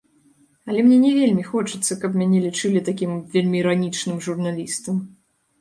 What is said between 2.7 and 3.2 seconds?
такім